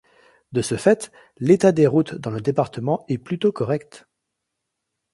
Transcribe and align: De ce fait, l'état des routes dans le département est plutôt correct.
De 0.51 0.63
ce 0.63 0.73
fait, 0.77 1.11
l'état 1.37 1.71
des 1.71 1.85
routes 1.85 2.15
dans 2.15 2.31
le 2.31 2.41
département 2.41 3.05
est 3.07 3.19
plutôt 3.19 3.51
correct. 3.51 4.07